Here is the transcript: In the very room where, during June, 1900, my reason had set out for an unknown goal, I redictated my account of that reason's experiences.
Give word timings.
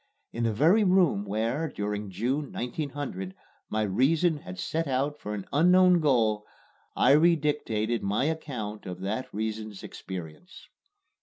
In 0.33 0.45
the 0.45 0.51
very 0.51 0.83
room 0.83 1.25
where, 1.25 1.69
during 1.69 2.09
June, 2.09 2.51
1900, 2.51 3.35
my 3.69 3.83
reason 3.83 4.37
had 4.37 4.57
set 4.57 4.87
out 4.87 5.19
for 5.19 5.35
an 5.35 5.45
unknown 5.53 5.99
goal, 5.99 6.43
I 6.95 7.11
redictated 7.11 8.01
my 8.01 8.25
account 8.25 8.87
of 8.87 9.01
that 9.01 9.31
reason's 9.31 9.83
experiences. 9.83 10.69